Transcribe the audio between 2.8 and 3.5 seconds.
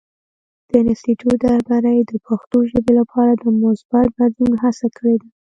لپاره د